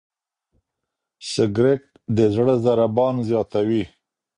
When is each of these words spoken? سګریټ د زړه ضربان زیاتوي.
سګریټ 1.31 1.83
د 2.15 2.17
زړه 2.35 2.53
ضربان 2.65 3.15
زیاتوي. 3.29 3.83